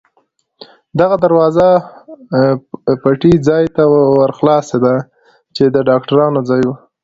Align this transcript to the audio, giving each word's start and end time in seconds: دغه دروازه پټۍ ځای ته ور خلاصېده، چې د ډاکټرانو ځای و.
دغه 0.99 1.15
دروازه 1.25 1.67
پټۍ 3.01 3.35
ځای 3.47 3.63
ته 3.75 3.83
ور 4.19 4.31
خلاصېده، 4.37 4.95
چې 5.55 5.63
د 5.75 5.77
ډاکټرانو 5.89 6.39
ځای 6.49 6.61
و. 6.65 6.69